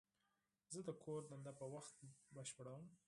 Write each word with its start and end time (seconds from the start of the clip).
زه 0.73 0.79
د 0.87 0.89
کور 1.03 1.21
دنده 1.29 1.51
په 1.59 1.65
وخت 1.73 1.95
بشپړوم. 2.35 2.85